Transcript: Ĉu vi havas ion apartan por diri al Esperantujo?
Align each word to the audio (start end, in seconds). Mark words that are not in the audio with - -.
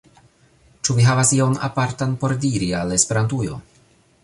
Ĉu 0.87 0.95
vi 0.99 1.05
havas 1.07 1.33
ion 1.39 1.53
apartan 1.67 2.17
por 2.23 2.35
diri 2.47 2.73
al 2.81 2.95
Esperantujo? 2.99 3.63